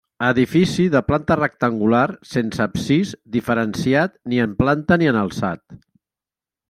Edifici 0.27 0.85
de 0.93 1.01
planta 1.09 1.35
rectangular 1.39 2.05
sense 2.29 2.63
absis 2.65 3.11
diferenciat 3.37 4.17
ni 4.33 4.41
en 4.47 4.57
planta 4.63 4.99
ni 5.03 5.11
en 5.13 5.21
alçat. 5.21 5.67